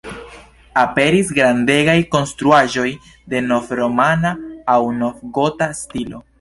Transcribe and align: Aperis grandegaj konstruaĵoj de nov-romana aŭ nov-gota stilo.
Aperis 0.83 1.29
grandegaj 1.39 1.95
konstruaĵoj 2.15 2.87
de 3.35 3.43
nov-romana 3.53 4.35
aŭ 4.79 4.83
nov-gota 4.99 5.73
stilo. 5.85 6.29